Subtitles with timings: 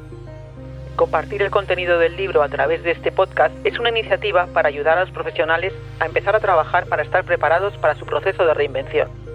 [0.95, 4.97] Compartir el contenido del libro a través de este podcast es una iniciativa para ayudar
[4.97, 9.26] a los profesionales a empezar a trabajar para estar preparados para su proceso de reinvención.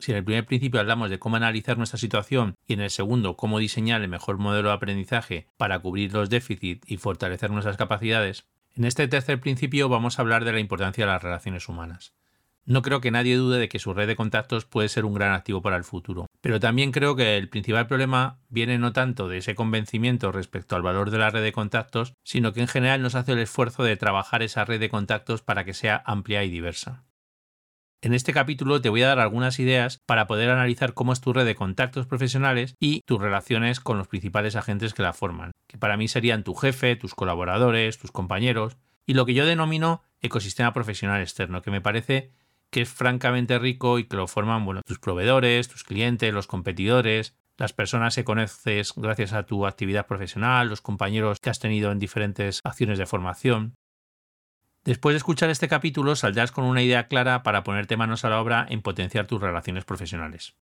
[0.00, 3.36] Si en el primer principio hablamos de cómo analizar nuestra situación y en el segundo
[3.36, 8.46] cómo diseñar el mejor modelo de aprendizaje para cubrir los déficits y fortalecer nuestras capacidades,
[8.74, 12.14] en este tercer principio vamos a hablar de la importancia de las relaciones humanas.
[12.64, 15.32] No creo que nadie dude de que su red de contactos puede ser un gran
[15.32, 19.38] activo para el futuro, pero también creo que el principal problema viene no tanto de
[19.38, 23.16] ese convencimiento respecto al valor de la red de contactos, sino que en general nos
[23.16, 27.04] hace el esfuerzo de trabajar esa red de contactos para que sea amplia y diversa.
[28.02, 31.34] En este capítulo te voy a dar algunas ideas para poder analizar cómo es tu
[31.34, 35.76] red de contactos profesionales y tus relaciones con los principales agentes que la forman, que
[35.76, 40.72] para mí serían tu jefe, tus colaboradores, tus compañeros, y lo que yo denomino ecosistema
[40.72, 42.30] profesional externo, que me parece
[42.70, 47.36] que es francamente rico y que lo forman bueno, tus proveedores, tus clientes, los competidores,
[47.58, 51.98] las personas que conoces gracias a tu actividad profesional, los compañeros que has tenido en
[51.98, 53.74] diferentes acciones de formación.
[54.84, 58.40] Después de escuchar este capítulo saldrás con una idea clara para ponerte manos a la
[58.40, 60.56] obra en potenciar tus relaciones profesionales.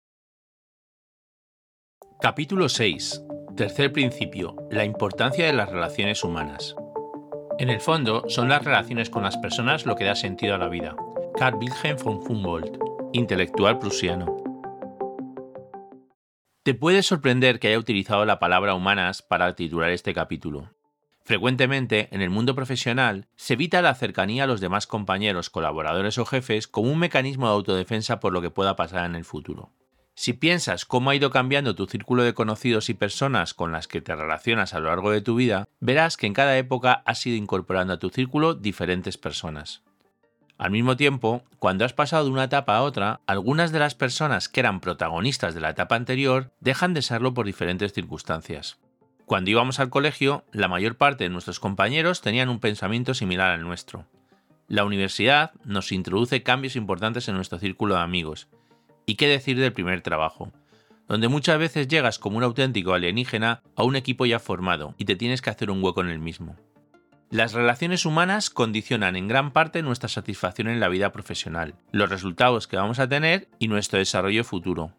[2.20, 3.22] Capítulo 6.
[3.56, 4.56] Tercer principio.
[4.72, 6.76] La importancia de las relaciones humanas.
[7.60, 10.68] En el fondo, son las relaciones con las personas lo que da sentido a la
[10.68, 10.96] vida.
[11.38, 12.80] Carl Wilhelm von Humboldt,
[13.14, 14.36] intelectual prusiano.
[16.64, 20.72] Te puede sorprender que haya utilizado la palabra humanas para titular este capítulo,
[21.28, 26.26] Frecuentemente, en el mundo profesional, se evita la cercanía a los demás compañeros, colaboradores o
[26.26, 29.74] jefes como un mecanismo de autodefensa por lo que pueda pasar en el futuro.
[30.16, 34.00] Si piensas cómo ha ido cambiando tu círculo de conocidos y personas con las que
[34.00, 37.36] te relacionas a lo largo de tu vida, verás que en cada época has ido
[37.36, 39.82] incorporando a tu círculo diferentes personas.
[40.58, 44.48] Al mismo tiempo, cuando has pasado de una etapa a otra, algunas de las personas
[44.48, 48.80] que eran protagonistas de la etapa anterior dejan de serlo por diferentes circunstancias.
[49.28, 53.62] Cuando íbamos al colegio, la mayor parte de nuestros compañeros tenían un pensamiento similar al
[53.62, 54.06] nuestro.
[54.70, 58.48] La universidad nos introduce cambios importantes en nuestro círculo de amigos.
[59.06, 60.54] ¿Y qué decir del primer trabajo?
[61.10, 65.18] Donde muchas veces llegas como un auténtico alienígena a un equipo ya formado y te
[65.18, 66.56] tienes que hacer un hueco en el mismo.
[67.30, 72.66] Las relaciones humanas condicionan en gran parte nuestra satisfacción en la vida profesional, los resultados
[72.66, 74.94] que vamos a tener y nuestro desarrollo futuro,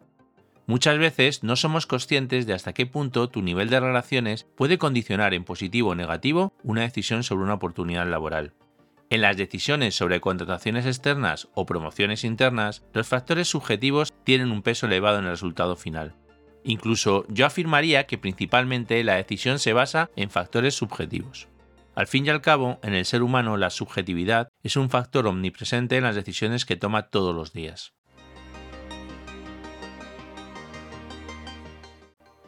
[0.69, 5.33] Muchas veces no somos conscientes de hasta qué punto tu nivel de relaciones puede condicionar
[5.33, 8.53] en positivo o negativo una decisión sobre una oportunidad laboral.
[9.09, 14.85] En las decisiones sobre contrataciones externas o promociones internas, los factores subjetivos tienen un peso
[14.85, 16.13] elevado en el resultado final.
[16.63, 21.47] Incluso yo afirmaría que principalmente la decisión se basa en factores subjetivos.
[21.95, 25.97] Al fin y al cabo, en el ser humano la subjetividad es un factor omnipresente
[25.97, 27.95] en las decisiones que toma todos los días.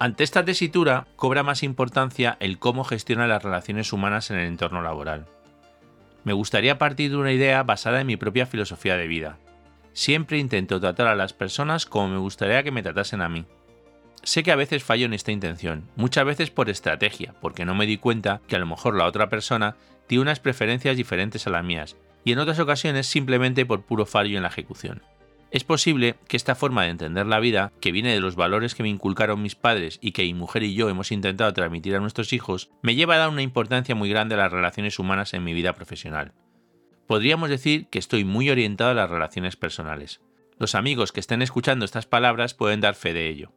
[0.01, 4.81] Ante esta tesitura cobra más importancia el cómo gestiona las relaciones humanas en el entorno
[4.81, 5.27] laboral.
[6.23, 9.37] Me gustaría partir de una idea basada en mi propia filosofía de vida.
[9.93, 13.45] Siempre intento tratar a las personas como me gustaría que me tratasen a mí.
[14.23, 17.85] Sé que a veces fallo en esta intención, muchas veces por estrategia, porque no me
[17.85, 19.75] di cuenta que a lo mejor la otra persona
[20.07, 21.95] tiene unas preferencias diferentes a las mías,
[22.25, 25.03] y en otras ocasiones simplemente por puro fallo en la ejecución.
[25.51, 28.83] Es posible que esta forma de entender la vida, que viene de los valores que
[28.83, 32.31] me inculcaron mis padres y que mi mujer y yo hemos intentado transmitir a nuestros
[32.31, 35.53] hijos, me lleva a dar una importancia muy grande a las relaciones humanas en mi
[35.53, 36.31] vida profesional.
[37.05, 40.21] Podríamos decir que estoy muy orientado a las relaciones personales.
[40.57, 43.51] Los amigos que estén escuchando estas palabras pueden dar fe de ello.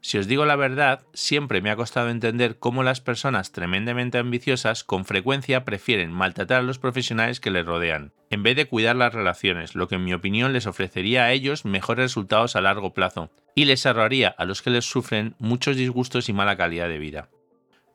[0.00, 4.84] Si os digo la verdad, siempre me ha costado entender cómo las personas tremendamente ambiciosas
[4.84, 9.12] con frecuencia prefieren maltratar a los profesionales que les rodean, en vez de cuidar las
[9.12, 13.30] relaciones, lo que en mi opinión les ofrecería a ellos mejores resultados a largo plazo,
[13.54, 17.28] y les ahorraría a los que les sufren muchos disgustos y mala calidad de vida.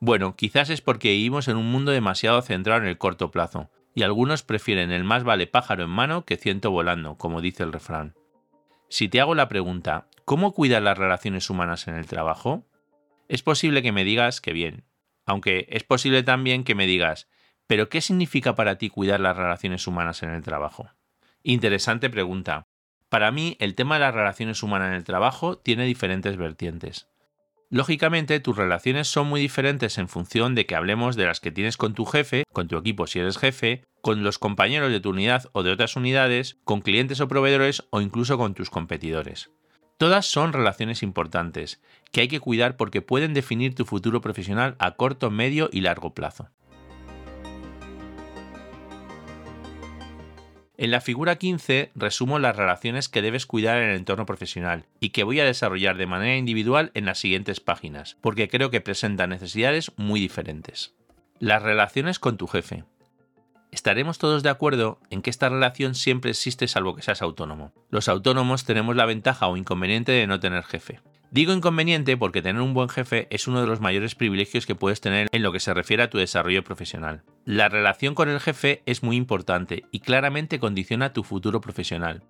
[0.02, 4.04] Bueno, quizás es porque vivimos en un mundo demasiado centrado en el corto plazo, y
[4.04, 8.14] algunos prefieren el más vale pájaro en mano que ciento volando, como dice el refrán.
[8.94, 12.68] Si te hago la pregunta, ¿cómo cuidar las relaciones humanas en el trabajo?
[13.28, 14.84] Es posible que me digas que bien,
[15.26, 17.28] aunque es posible también que me digas,
[17.66, 20.92] pero ¿qué significa para ti cuidar las relaciones humanas en el trabajo?
[21.42, 22.68] Interesante pregunta.
[23.10, 27.08] Para mí, el tema de las relaciones humanas en el trabajo tiene diferentes vertientes.
[27.74, 31.76] Lógicamente, tus relaciones son muy diferentes en función de que hablemos de las que tienes
[31.76, 35.50] con tu jefe, con tu equipo si eres jefe, con los compañeros de tu unidad
[35.54, 39.50] o de otras unidades, con clientes o proveedores o incluso con tus competidores.
[39.98, 41.82] Todas son relaciones importantes,
[42.12, 46.14] que hay que cuidar porque pueden definir tu futuro profesional a corto, medio y largo
[46.14, 46.52] plazo.
[50.76, 55.10] En la figura 15 resumo las relaciones que debes cuidar en el entorno profesional y
[55.10, 59.30] que voy a desarrollar de manera individual en las siguientes páginas, porque creo que presentan
[59.30, 60.96] necesidades muy diferentes.
[61.40, 62.86] Las relaciones con tu jefe.
[63.72, 67.72] Estaremos todos de acuerdo en que esta relación siempre existe salvo que seas autónomo.
[67.90, 71.02] Los autónomos tenemos la ventaja o inconveniente de no tener jefe.
[71.34, 75.02] Digo inconveniente porque tener un buen jefe es uno de los mayores privilegios que puedes
[75.02, 77.24] tener en lo que se refiere a tu desarrollo profesional.
[77.44, 82.22] La relación con el jefe es muy importante y claramente condiciona tu futuro profesional.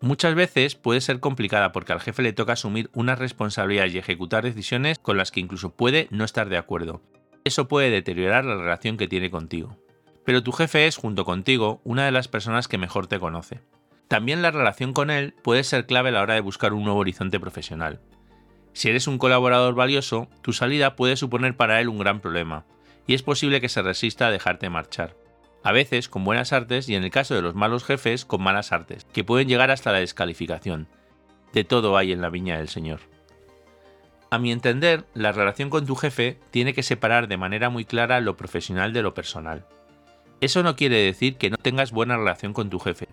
[0.00, 4.42] Muchas veces puede ser complicada porque al jefe le toca asumir unas responsabilidades y ejecutar
[4.42, 7.00] decisiones con las que incluso puede no estar de acuerdo.
[7.44, 9.78] Eso puede deteriorar la relación que tiene contigo.
[10.24, 13.60] Pero tu jefe es, junto contigo, una de las personas que mejor te conoce.
[14.08, 16.98] También la relación con él puede ser clave a la hora de buscar un nuevo
[16.98, 18.00] horizonte profesional.
[18.78, 22.64] Si eres un colaborador valioso, tu salida puede suponer para él un gran problema,
[23.08, 25.16] y es posible que se resista a dejarte marchar.
[25.64, 28.70] A veces con buenas artes y en el caso de los malos jefes con malas
[28.70, 30.86] artes, que pueden llegar hasta la descalificación.
[31.52, 33.00] De todo hay en la viña del Señor.
[34.30, 38.20] A mi entender, la relación con tu jefe tiene que separar de manera muy clara
[38.20, 39.66] lo profesional de lo personal.
[40.40, 43.08] Eso no quiere decir que no tengas buena relación con tu jefe,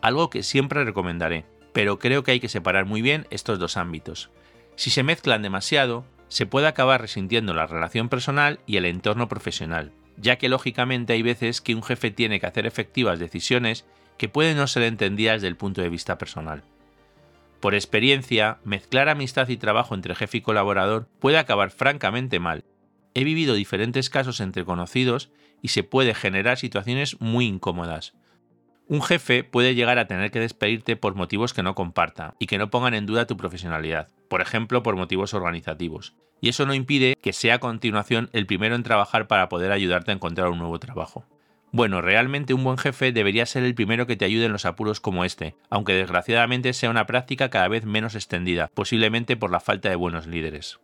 [0.00, 1.44] algo que siempre recomendaré,
[1.74, 4.30] pero creo que hay que separar muy bien estos dos ámbitos.
[4.80, 9.92] Si se mezclan demasiado, se puede acabar resintiendo la relación personal y el entorno profesional,
[10.16, 13.84] ya que lógicamente hay veces que un jefe tiene que hacer efectivas decisiones
[14.16, 16.62] que pueden no ser entendidas desde el punto de vista personal.
[17.60, 22.64] Por experiencia, mezclar amistad y trabajo entre jefe y colaborador puede acabar francamente mal.
[23.12, 25.28] He vivido diferentes casos entre conocidos
[25.60, 28.14] y se puede generar situaciones muy incómodas,
[28.90, 32.58] un jefe puede llegar a tener que despedirte por motivos que no comparta y que
[32.58, 36.16] no pongan en duda tu profesionalidad, por ejemplo por motivos organizativos.
[36.40, 40.10] Y eso no impide que sea a continuación el primero en trabajar para poder ayudarte
[40.10, 41.24] a encontrar un nuevo trabajo.
[41.70, 44.98] Bueno, realmente un buen jefe debería ser el primero que te ayude en los apuros
[44.98, 49.88] como este, aunque desgraciadamente sea una práctica cada vez menos extendida, posiblemente por la falta
[49.88, 50.80] de buenos líderes.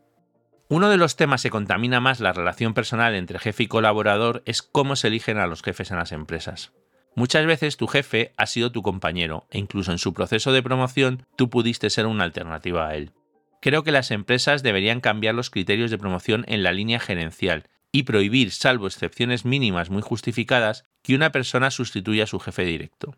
[0.69, 4.63] Uno de los temas que contamina más la relación personal entre jefe y colaborador es
[4.63, 6.73] cómo se eligen a los jefes en las empresas.
[7.17, 11.25] Muchas veces tu jefe ha sido tu compañero e incluso en su proceso de promoción
[11.35, 13.13] tú pudiste ser una alternativa a él.
[13.63, 18.03] Creo que las empresas deberían cambiar los criterios de promoción en la línea gerencial y
[18.03, 23.17] prohibir, salvo excepciones mínimas muy justificadas, que una persona sustituya a su jefe directo.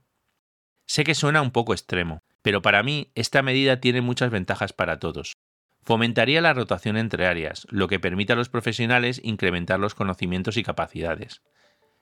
[0.87, 5.01] Sé que suena un poco extremo, pero para mí esta medida tiene muchas ventajas para
[5.01, 5.37] todos.
[5.83, 10.63] Fomentaría la rotación entre áreas, lo que permite a los profesionales incrementar los conocimientos y
[10.63, 11.43] capacidades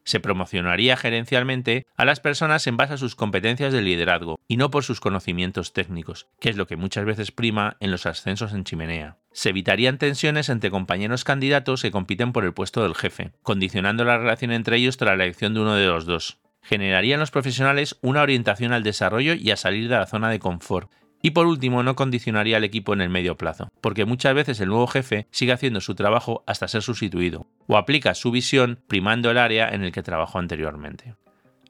[0.06, 4.70] se promocionaría gerencialmente a las personas en base a sus competencias de liderazgo y no
[4.70, 8.64] por sus conocimientos técnicos, que es lo que muchas veces prima en los ascensos en
[8.64, 9.18] chimenea.
[9.32, 14.16] Se evitarían tensiones entre compañeros candidatos que compiten por el puesto del jefe, condicionando la
[14.16, 16.38] relación entre ellos tras la elección de uno de los dos.
[16.62, 20.90] Generarían los profesionales una orientación al desarrollo y a salir de la zona de confort,
[21.26, 24.68] y por último, no condicionaría al equipo en el medio plazo, porque muchas veces el
[24.68, 29.38] nuevo jefe sigue haciendo su trabajo hasta ser sustituido, o aplica su visión primando el
[29.38, 31.16] área en el que trabajó anteriormente.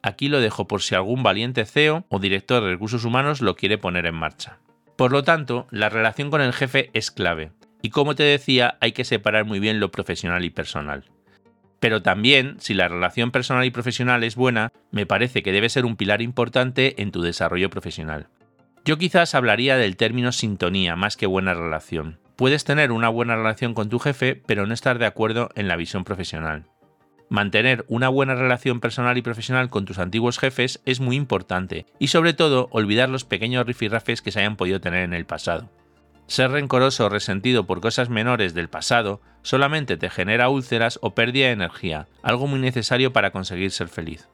[0.02, 3.78] Aquí lo dejo por si algún valiente CEO o director de recursos humanos lo quiere
[3.78, 4.58] poner en marcha.
[4.94, 8.92] Por lo tanto, la relación con el jefe es clave, y como te decía, hay
[8.92, 11.04] que separar muy bien lo profesional y personal.
[11.80, 15.86] Pero también, si la relación personal y profesional es buena, me parece que debe ser
[15.86, 18.28] un pilar importante en tu desarrollo profesional.
[18.86, 22.20] Yo quizás hablaría del término sintonía más que buena relación.
[22.36, 25.74] Puedes tener una buena relación con tu jefe, pero no estar de acuerdo en la
[25.74, 26.66] visión profesional.
[27.28, 32.06] Mantener una buena relación personal y profesional con tus antiguos jefes es muy importante, y
[32.06, 35.68] sobre todo olvidar los pequeños rifirrafes que se hayan podido tener en el pasado.
[36.28, 41.46] Ser rencoroso o resentido por cosas menores del pasado solamente te genera úlceras o pérdida
[41.46, 44.28] de energía, algo muy necesario para conseguir ser feliz.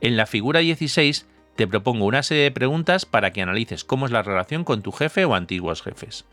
[0.00, 1.26] En la figura 16
[1.56, 4.92] te propongo una serie de preguntas para que analices cómo es la relación con tu
[4.92, 6.24] jefe o antiguos jefes.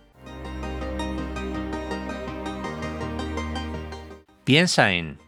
[4.43, 5.19] Piensa en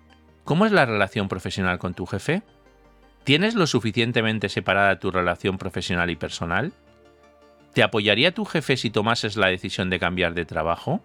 [0.43, 2.41] ¿cómo es la relación profesional con tu jefe?
[3.23, 6.73] ¿Tienes lo suficientemente separada tu relación profesional y personal?
[7.73, 11.01] ¿Te apoyaría tu jefe si tomases la decisión de cambiar de trabajo?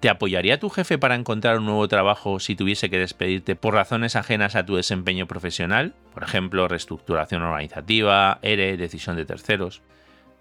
[0.00, 4.16] ¿Te apoyaría tu jefe para encontrar un nuevo trabajo si tuviese que despedirte por razones
[4.16, 5.94] ajenas a tu desempeño profesional?
[6.12, 9.82] Por ejemplo, reestructuración organizativa, ERE, decisión de terceros.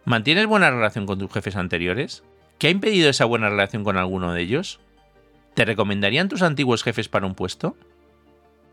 [0.05, 2.24] ¿Mantienes buena relación con tus jefes anteriores?
[2.57, 4.81] ¿Qué ha impedido esa buena relación con alguno de ellos?
[5.53, 7.77] ¿Te recomendarían tus antiguos jefes para un puesto?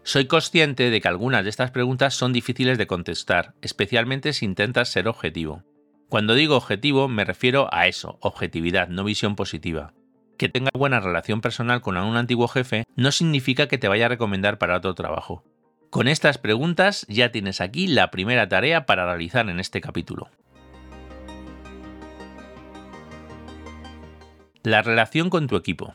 [0.02, 4.88] Soy consciente de que algunas de estas preguntas son difíciles de contestar, especialmente si intentas
[4.88, 5.62] ser objetivo.
[6.08, 9.92] Cuando digo objetivo me refiero a eso, objetividad, no visión positiva.
[10.40, 14.08] Que tenga buena relación personal con algún antiguo jefe no significa que te vaya a
[14.08, 15.44] recomendar para otro trabajo.
[15.90, 20.30] Con estas preguntas ya tienes aquí la primera tarea para realizar en este capítulo.
[24.62, 25.94] La relación con tu equipo.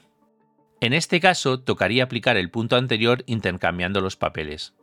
[0.80, 4.75] En este caso, tocaría aplicar el punto anterior intercambiando los papeles.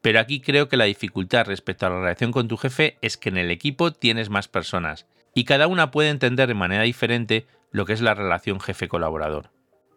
[0.00, 3.28] Pero aquí creo que la dificultad respecto a la relación con tu jefe es que
[3.28, 7.86] en el equipo tienes más personas, y cada una puede entender de manera diferente lo
[7.86, 9.50] que es la relación jefe-colaborador.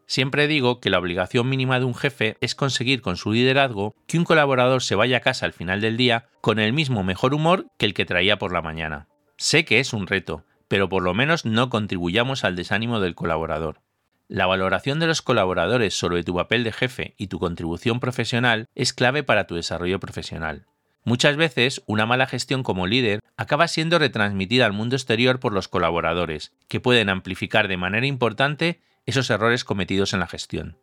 [0.07, 4.17] Siempre digo que la obligación mínima de un jefe es conseguir con su liderazgo que
[4.17, 7.67] un colaborador se vaya a casa al final del día con el mismo mejor humor
[7.77, 9.07] que el que traía por la mañana.
[9.37, 13.81] Sé que es un reto, pero por lo menos no contribuyamos al desánimo del colaborador.
[14.27, 18.91] La valoración de los colaboradores sobre tu papel de jefe y tu contribución profesional es
[18.91, 20.65] clave para tu desarrollo profesional.
[21.07, 25.69] Muchas veces, una mala gestión como líder acaba siendo retransmitida al mundo exterior por los
[25.69, 30.77] colaboradores, que pueden amplificar de manera importante esos errores cometidos en la gestión.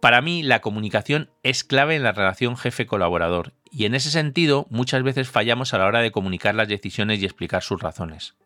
[0.00, 5.02] Para mí, la comunicación es clave en la relación jefe-colaborador, y en ese sentido muchas
[5.02, 8.36] veces fallamos a la hora de comunicar las decisiones y explicar sus razones.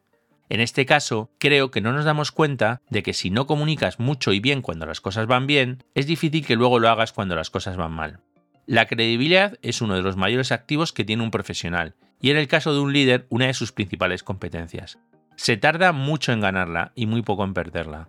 [0.49, 4.33] En este caso, creo que no nos damos cuenta de que si no comunicas mucho
[4.33, 7.51] y bien cuando las cosas van bien, es difícil que luego lo hagas cuando las
[7.51, 8.21] cosas van mal.
[8.67, 12.49] La credibilidad es uno de los mayores activos que tiene un profesional, y en el
[12.49, 14.99] caso de un líder, una de sus principales competencias.
[15.37, 18.09] Se tarda mucho en ganarla y muy poco en perderla.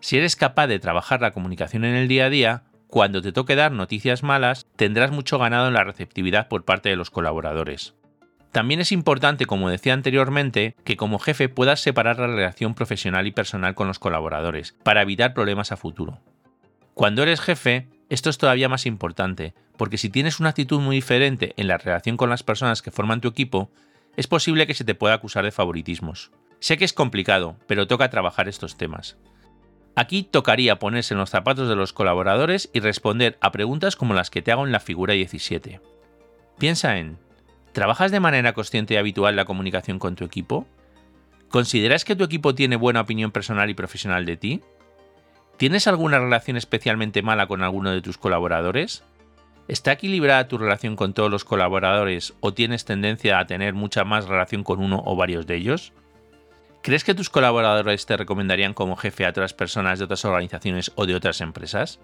[0.00, 3.54] Si eres capaz de trabajar la comunicación en el día a día, cuando te toque
[3.54, 7.94] dar noticias malas, tendrás mucho ganado en la receptividad por parte de los colaboradores.
[8.50, 13.30] También es importante, como decía anteriormente, que como jefe puedas separar la relación profesional y
[13.30, 16.18] personal con los colaboradores, para evitar problemas a futuro.
[16.94, 21.54] Cuando eres jefe, esto es todavía más importante, porque si tienes una actitud muy diferente
[21.56, 23.70] en la relación con las personas que forman tu equipo,
[24.18, 26.30] es posible que se te pueda acusar de favoritismos.
[26.60, 29.16] Sé que es complicado, pero toca trabajar estos temas.
[29.96, 34.28] Aquí tocaría ponerse en los zapatos de los colaboradores y responder a preguntas como las
[34.28, 35.80] que te hago en la figura 17.
[36.58, 37.16] Piensa en
[37.72, 40.66] ¿Trabajas de manera consciente y habitual la comunicación con tu equipo?
[41.48, 44.60] ¿Consideras que tu equipo tiene buena opinión personal y profesional de ti?
[45.62, 49.04] ¿Tienes alguna relación especialmente mala con alguno de tus colaboradores?
[49.68, 54.26] ¿Está equilibrada tu relación con todos los colaboradores o tienes tendencia a tener mucha más
[54.26, 55.92] relación con uno o varios de ellos?
[56.82, 61.06] ¿Crees que tus colaboradores te recomendarían como jefe a otras personas de otras organizaciones o
[61.06, 62.00] de otras empresas?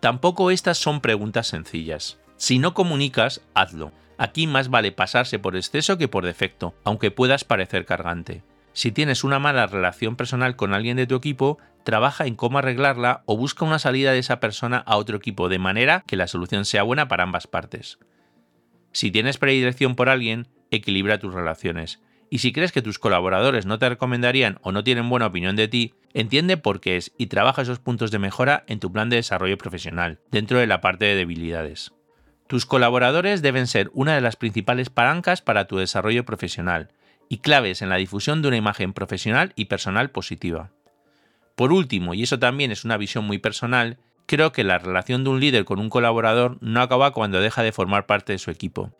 [0.00, 2.18] Tampoco estas son preguntas sencillas.
[2.36, 3.90] Si no comunicas, hazlo.
[4.18, 8.42] Aquí más vale pasarse por exceso que por defecto, aunque puedas parecer cargante.
[8.72, 13.22] Si tienes una mala relación personal con alguien de tu equipo, trabaja en cómo arreglarla
[13.26, 16.64] o busca una salida de esa persona a otro equipo de manera que la solución
[16.64, 17.98] sea buena para ambas partes.
[18.92, 22.00] Si tienes predilección por alguien, equilibra tus relaciones.
[22.32, 25.66] Y si crees que tus colaboradores no te recomendarían o no tienen buena opinión de
[25.66, 29.16] ti, entiende por qué es y trabaja esos puntos de mejora en tu plan de
[29.16, 31.92] desarrollo profesional, dentro de la parte de debilidades.
[32.46, 36.90] Tus colaboradores deben ser una de las principales palancas para tu desarrollo profesional
[37.30, 40.72] y claves en la difusión de una imagen profesional y personal positiva.
[41.54, 45.30] Por último, y eso también es una visión muy personal, creo que la relación de
[45.30, 48.90] un líder con un colaborador no acaba cuando deja de formar parte de su equipo.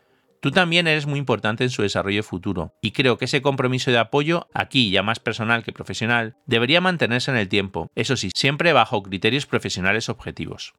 [0.40, 3.98] Tú también eres muy importante en su desarrollo futuro, y creo que ese compromiso de
[3.98, 8.72] apoyo, aquí ya más personal que profesional, debería mantenerse en el tiempo, eso sí, siempre
[8.72, 10.72] bajo criterios profesionales objetivos.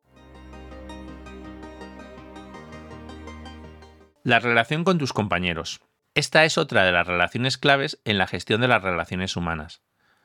[4.24, 5.82] La relación con tus compañeros.
[6.14, 9.82] Esta es otra de las relaciones claves en la gestión de las relaciones humanas.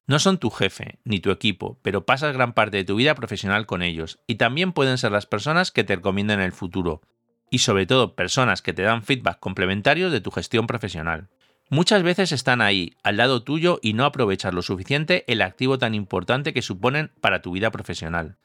[0.08, 3.66] No son tu jefe ni tu equipo, pero pasas gran parte de tu vida profesional
[3.66, 7.02] con ellos, y también pueden ser las personas que te recomiendan el futuro,
[7.50, 11.28] y sobre todo personas que te dan feedback complementarios de tu gestión profesional.
[11.70, 15.94] Muchas veces están ahí, al lado tuyo, y no aprovechas lo suficiente el activo tan
[15.94, 18.38] importante que suponen para tu vida profesional.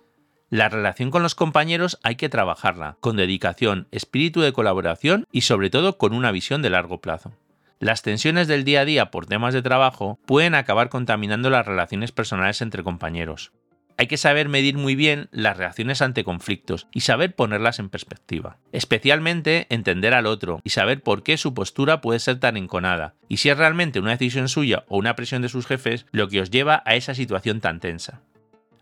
[0.51, 5.69] La relación con los compañeros hay que trabajarla, con dedicación, espíritu de colaboración y sobre
[5.69, 7.31] todo con una visión de largo plazo.
[7.79, 12.11] Las tensiones del día a día por temas de trabajo pueden acabar contaminando las relaciones
[12.11, 13.53] personales entre compañeros.
[13.97, 18.57] Hay que saber medir muy bien las reacciones ante conflictos y saber ponerlas en perspectiva.
[18.73, 23.37] Especialmente entender al otro y saber por qué su postura puede ser tan enconada y
[23.37, 26.51] si es realmente una decisión suya o una presión de sus jefes lo que os
[26.51, 28.19] lleva a esa situación tan tensa.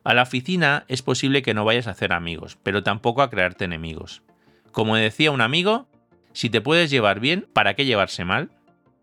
[0.04, 3.66] A la oficina es posible que no vayas a hacer amigos, pero tampoco a crearte
[3.66, 4.22] enemigos.
[4.72, 5.88] Como decía un amigo,
[6.34, 8.52] si te puedes llevar bien, ¿para qué llevarse mal?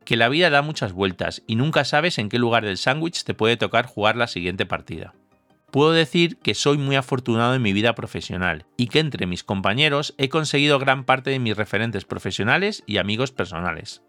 [0.07, 3.35] que la vida da muchas vueltas y nunca sabes en qué lugar del sándwich te
[3.35, 5.15] puede tocar jugar la siguiente partida.
[5.73, 10.15] Puedo decir que soy muy afortunado en mi vida profesional y que entre mis compañeros
[10.17, 14.01] he conseguido gran parte de mis referentes profesionales y amigos personales.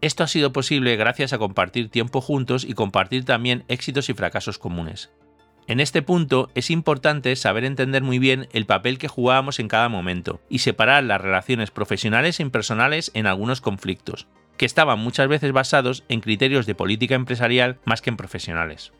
[0.00, 4.56] Esto ha sido posible gracias a compartir tiempo juntos y compartir también éxitos y fracasos
[4.56, 5.10] comunes.
[5.70, 9.88] En este punto es importante saber entender muy bien el papel que jugábamos en cada
[9.88, 15.52] momento y separar las relaciones profesionales e impersonales en algunos conflictos, que estaban muchas veces
[15.52, 18.92] basados en criterios de política empresarial más que en profesionales.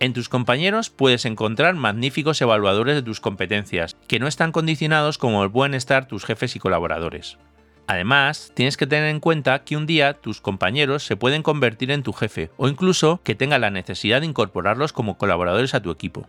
[0.00, 5.42] En tus compañeros puedes encontrar magníficos evaluadores de tus competencias, que no están condicionados como
[5.42, 7.38] el buen estar tus jefes y colaboradores.
[7.86, 12.02] Además, tienes que tener en cuenta que un día tus compañeros se pueden convertir en
[12.02, 16.28] tu jefe o incluso que tenga la necesidad de incorporarlos como colaboradores a tu equipo.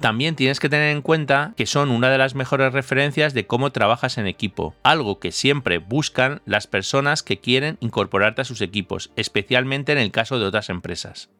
[0.00, 3.72] También tienes que tener en cuenta que son una de las mejores referencias de cómo
[3.72, 9.10] trabajas en equipo, algo que siempre buscan las personas que quieren incorporarte a sus equipos,
[9.16, 11.30] especialmente en el caso de otras empresas.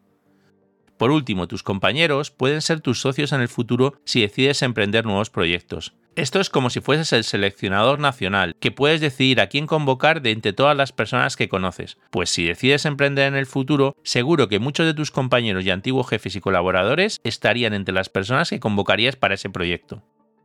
[0.96, 5.28] Por último, tus compañeros pueden ser tus socios en el futuro si decides emprender nuevos
[5.28, 5.92] proyectos.
[6.16, 10.30] Esto es como si fueses el seleccionador nacional, que puedes decidir a quién convocar de
[10.30, 11.98] entre todas las personas que conoces.
[12.08, 16.08] Pues si decides emprender en el futuro, seguro que muchos de tus compañeros y antiguos
[16.08, 20.02] jefes y colaboradores estarían entre las personas que convocarías para ese proyecto.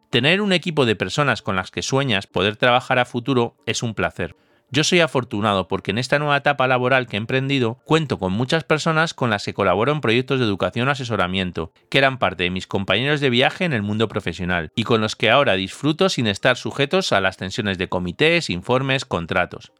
[0.09, 3.93] Tener un equipo de personas con las que sueñas poder trabajar a futuro es un
[3.93, 4.35] placer.
[4.73, 8.63] Yo soy afortunado porque en esta nueva etapa laboral que he emprendido cuento con muchas
[8.63, 12.51] personas con las que colaboro en proyectos de educación o asesoramiento, que eran parte de
[12.51, 16.25] mis compañeros de viaje en el mundo profesional y con los que ahora disfruto sin
[16.25, 19.73] estar sujetos a las tensiones de comités, informes, contratos.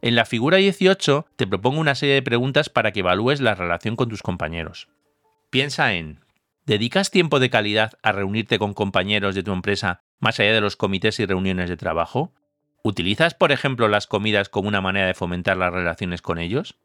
[0.00, 3.94] En la figura 18 te propongo una serie de preguntas para que evalúes la relación
[3.94, 4.88] con tus compañeros.
[5.50, 6.20] Piensa en
[6.64, 10.76] ¿Dedicas tiempo de calidad a reunirte con compañeros de tu empresa más allá de los
[10.76, 12.32] comités y reuniones de trabajo?
[12.82, 16.78] ¿Utilizas, por ejemplo, las comidas como una manera de fomentar las relaciones con ellos?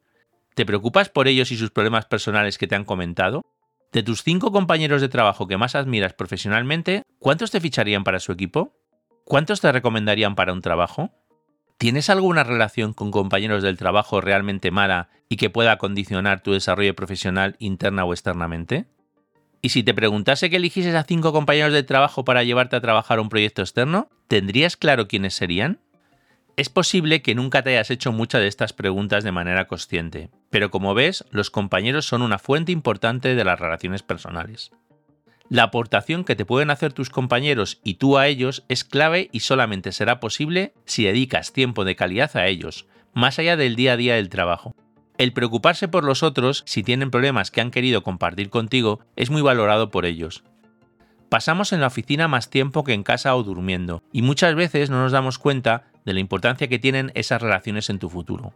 [0.54, 3.46] ¿Te preocupas por ellos y sus problemas personales que te han comentado?
[3.94, 8.34] De tus cinco compañeros de trabajo que más admiras profesionalmente, ¿cuántos te ficharían para su
[8.34, 8.74] equipo?
[9.24, 11.12] ¿Cuántos te recomendarían para un trabajo?
[11.78, 16.96] ¿Tienes alguna relación con compañeros del trabajo realmente mala y que pueda condicionar tu desarrollo
[16.96, 18.86] profesional interna o externamente?
[19.62, 23.20] Y si te preguntase que eligieses a cinco compañeros de trabajo para llevarte a trabajar
[23.20, 25.80] un proyecto externo, ¿tendrías claro quiénes serían?
[26.58, 30.72] Es posible que nunca te hayas hecho muchas de estas preguntas de manera consciente, pero
[30.72, 34.72] como ves, los compañeros son una fuente importante de las relaciones personales.
[35.50, 39.42] La aportación que te pueden hacer tus compañeros y tú a ellos es clave y
[39.42, 43.98] solamente será posible si dedicas tiempo de calidad a ellos, más allá del día a
[43.98, 44.76] día del trabajo.
[45.18, 49.42] El preocuparse por los otros, si tienen problemas que han querido compartir contigo, es muy
[49.42, 50.44] valorado por ellos,
[51.30, 55.02] Pasamos en la oficina más tiempo que en casa o durmiendo, y muchas veces no
[55.02, 58.54] nos damos cuenta de la importancia que tienen esas relaciones en tu futuro.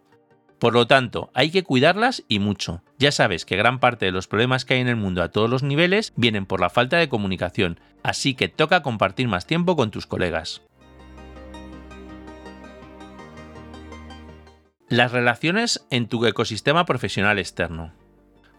[0.60, 2.84] Por lo tanto, hay que cuidarlas y mucho.
[2.98, 5.50] Ya sabes que gran parte de los problemas que hay en el mundo a todos
[5.50, 9.90] los niveles vienen por la falta de comunicación, así que toca compartir más tiempo con
[9.90, 10.62] tus colegas.
[14.90, 17.94] Las relaciones en tu ecosistema profesional externo.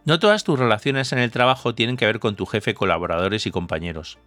[0.06, 3.50] No todas tus relaciones en el trabajo tienen que ver con tu jefe, colaboradores y
[3.50, 4.18] compañeros.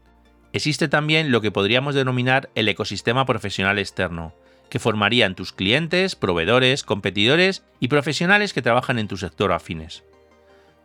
[0.52, 4.36] Existe también lo que podríamos denominar el ecosistema profesional externo,
[4.70, 10.04] que formarían tus clientes, proveedores, competidores y profesionales que trabajan en tu sector afines.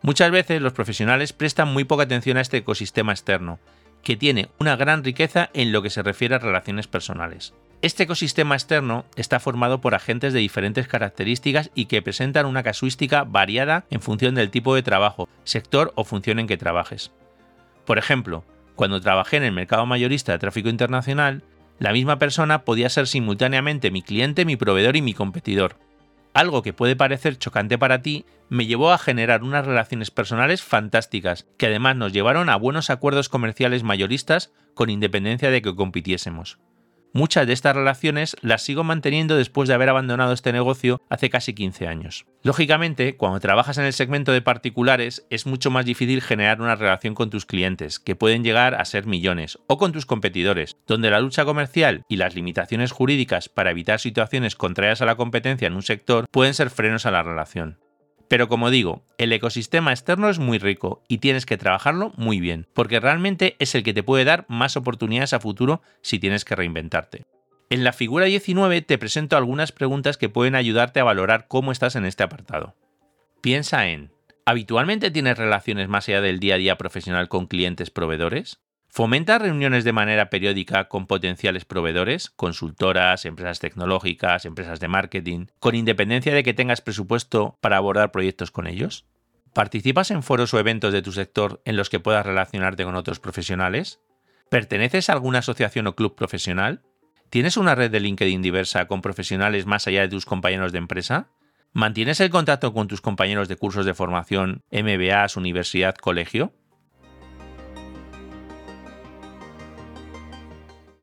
[0.03, 3.59] Muchas veces los profesionales prestan muy poca atención a este ecosistema externo,
[4.03, 7.55] que tiene una gran riqueza en lo que se refiere a relaciones personales.
[7.81, 13.23] Este ecosistema externo está formado por agentes de diferentes características y que presentan una casuística
[13.25, 17.13] variada en función del tipo de trabajo, sector o función en que trabajes.
[17.85, 21.43] Por ejemplo, cuando trabajé en el mercado mayorista de tráfico internacional,
[21.79, 25.77] la misma persona podía ser simultáneamente mi cliente, mi proveedor y mi competidor.
[26.35, 31.47] Algo que puede parecer chocante para ti me llevó a generar unas relaciones personales fantásticas,
[31.57, 36.59] que además nos llevaron a buenos acuerdos comerciales mayoristas con independencia de que compitiésemos.
[37.13, 41.55] Muchas de estas relaciones las sigo manteniendo después de haber abandonado este negocio hace casi
[41.55, 42.27] 15 años.
[42.43, 47.15] Lógicamente, cuando trabajas en el segmento de particulares es mucho más difícil generar una relación
[47.15, 51.21] con tus clientes, que pueden llegar a ser millones, o con tus competidores, donde la
[51.21, 55.83] lucha comercial y las limitaciones jurídicas para evitar situaciones contrarias a la competencia en un
[55.83, 57.79] sector pueden ser frenos a la relación.
[58.29, 62.67] Pero como digo, el ecosistema externo es muy rico y tienes que trabajarlo muy bien,
[62.75, 66.55] porque realmente es el que te puede dar más oportunidades a futuro si tienes que
[66.55, 67.25] reinventarte.
[67.71, 71.97] En la figura 19 te presento algunas preguntas que pueden ayudarte a valorar cómo estás
[71.97, 72.75] en este apartado.
[73.41, 74.11] Piensa en,
[74.45, 78.61] ¿habitualmente tienes relaciones más allá del día a día profesional con clientes proveedores?
[78.99, 85.77] ¿Fomenta reuniones de manera periódica con potenciales proveedores, consultoras, empresas tecnológicas, empresas de marketing, con
[85.77, 89.07] independencia de que tengas presupuesto para abordar proyectos con ellos?
[89.53, 93.21] ¿Participas en foros o eventos de tu sector en los que puedas relacionarte con otros
[93.21, 94.01] profesionales?
[94.51, 96.83] ¿Perteneces a alguna asociación o club profesional?
[97.31, 101.29] ¿Tienes una red de LinkedIn diversa con profesionales más allá de tus compañeros de empresa?
[101.73, 106.53] ¿Mantienes el contacto con tus compañeros de cursos de formación, MBAs, universidad, colegio?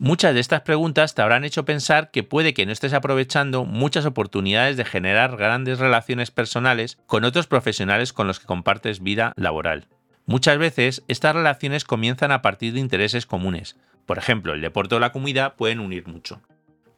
[0.06, 4.06] Muchas de estas preguntas te habrán hecho pensar que puede que no estés aprovechando muchas
[4.06, 9.88] oportunidades de generar grandes relaciones personales con otros profesionales con los que compartes vida laboral.
[10.28, 13.78] Muchas veces estas relaciones comienzan a partir de intereses comunes.
[14.06, 16.40] Por ejemplo, el deporte o la comida pueden unir mucho.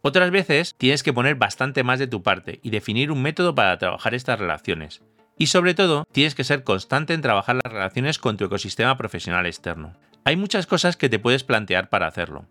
[0.02, 3.78] Otras veces tienes que poner bastante más de tu parte y definir un método para
[3.78, 5.02] trabajar estas relaciones.
[5.38, 9.46] Y sobre todo, tienes que ser constante en trabajar las relaciones con tu ecosistema profesional
[9.46, 9.94] externo.
[10.26, 12.46] Hay muchas cosas que te puedes plantear para hacerlo.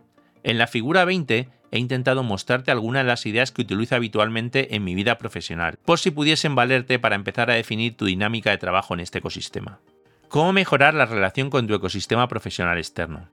[0.46, 4.84] En la figura 20 he intentado mostrarte algunas de las ideas que utilizo habitualmente en
[4.84, 8.94] mi vida profesional, por si pudiesen valerte para empezar a definir tu dinámica de trabajo
[8.94, 9.80] en este ecosistema.
[10.28, 13.28] ¿Cómo mejorar la relación con tu ecosistema profesional externo?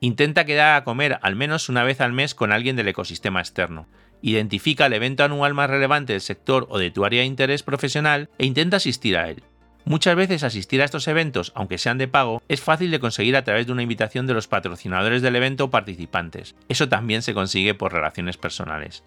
[0.00, 3.86] Intenta quedar a comer al menos una vez al mes con alguien del ecosistema externo.
[4.22, 8.30] Identifica el evento anual más relevante del sector o de tu área de interés profesional
[8.38, 9.42] e intenta asistir a él.
[9.88, 13.44] Muchas veces asistir a estos eventos, aunque sean de pago, es fácil de conseguir a
[13.44, 16.54] través de una invitación de los patrocinadores del evento o participantes.
[16.68, 19.02] Eso también se consigue por relaciones personales.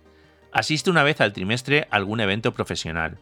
[0.51, 3.19] Asiste una vez al trimestre a algún evento profesional.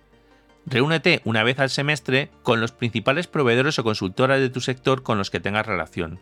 [0.66, 5.18] Reúnete una vez al semestre con los principales proveedores o consultoras de tu sector con
[5.18, 6.22] los que tengas relación.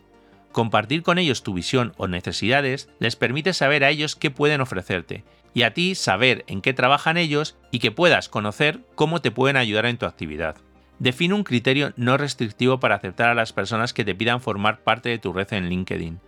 [0.50, 5.22] Compartir con ellos tu visión o necesidades les permite saber a ellos qué pueden ofrecerte
[5.54, 9.56] y a ti saber en qué trabajan ellos y que puedas conocer cómo te pueden
[9.56, 10.56] ayudar en tu actividad.
[10.98, 15.08] Define un criterio no restrictivo para aceptar a las personas que te pidan formar parte
[15.08, 16.20] de tu red en LinkedIn.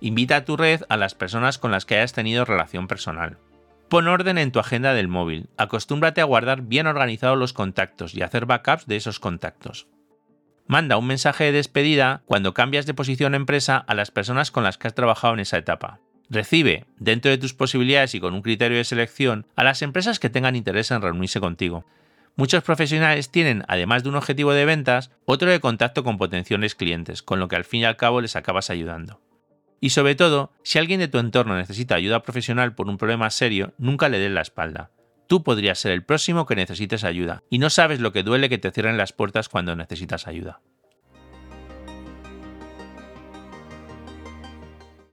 [0.00, 3.38] Invita a tu red a las personas con las que hayas tenido relación personal.
[3.88, 5.48] Pon orden en tu agenda del móvil.
[5.56, 9.86] Acostúmbrate a guardar bien organizados los contactos y hacer backups de esos contactos.
[10.66, 14.78] Manda un mensaje de despedida cuando cambias de posición empresa a las personas con las
[14.78, 16.00] que has trabajado en esa etapa.
[16.28, 20.30] Recibe, dentro de tus posibilidades y con un criterio de selección, a las empresas que
[20.30, 21.84] tengan interés en reunirse contigo.
[22.38, 27.22] Muchos profesionales tienen, además de un objetivo de ventas, otro de contacto con potenciales clientes,
[27.22, 29.22] con lo que al fin y al cabo les acabas ayudando.
[29.80, 33.72] Y sobre todo, si alguien de tu entorno necesita ayuda profesional por un problema serio,
[33.78, 34.90] nunca le des la espalda.
[35.26, 38.58] Tú podrías ser el próximo que necesites ayuda, y no sabes lo que duele que
[38.58, 40.60] te cierren las puertas cuando necesitas ayuda.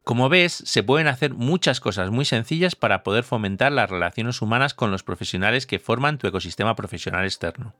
[0.03, 4.73] Como ves, se pueden hacer muchas cosas muy sencillas para poder fomentar las relaciones humanas
[4.73, 7.73] con los profesionales que forman tu ecosistema profesional externo.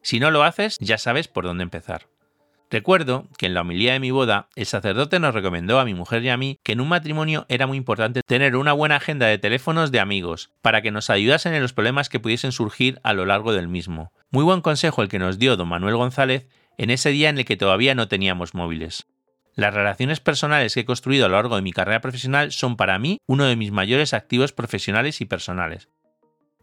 [0.00, 2.06] Si no lo haces, ya sabes por dónde empezar.
[2.70, 6.22] Recuerdo que en la homilía de mi boda, el sacerdote nos recomendó a mi mujer
[6.22, 9.38] y a mí que en un matrimonio era muy importante tener una buena agenda de
[9.38, 13.24] teléfonos de amigos, para que nos ayudasen en los problemas que pudiesen surgir a lo
[13.24, 14.12] largo del mismo.
[14.30, 17.46] Muy buen consejo el que nos dio don Manuel González en ese día en el
[17.46, 19.06] que todavía no teníamos móviles.
[19.58, 22.96] Las relaciones personales que he construido a lo largo de mi carrera profesional son para
[23.00, 25.88] mí uno de mis mayores activos profesionales y personales.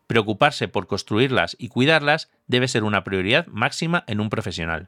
[0.08, 4.88] Preocuparse por construirlas y cuidarlas debe ser una prioridad máxima en un profesional.